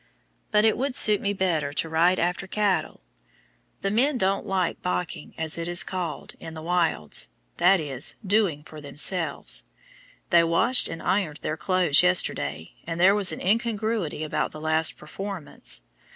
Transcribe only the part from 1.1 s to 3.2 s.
me better to ride after cattle.